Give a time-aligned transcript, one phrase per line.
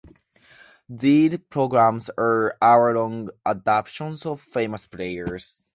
[0.89, 5.61] These programs are hour-long adaptations of famous plays.